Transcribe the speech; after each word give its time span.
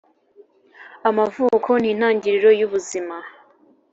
amavuko 1.09 1.69
nintangiriro 1.81 2.49
yubuzima. 2.59 3.15